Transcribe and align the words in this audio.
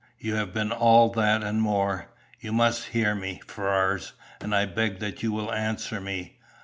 You 0.17 0.33
have 0.33 0.51
been 0.51 0.71
all 0.71 1.09
that 1.11 1.43
and 1.43 1.61
more. 1.61 2.07
You 2.39 2.51
must 2.53 2.85
hear 2.85 3.13
me, 3.13 3.39
Ferrars. 3.47 4.13
And 4.41 4.55
I 4.55 4.65
beg 4.65 4.97
that 4.97 5.21
you 5.21 5.31
will 5.31 5.53
answer 5.53 6.01
me. 6.01 6.39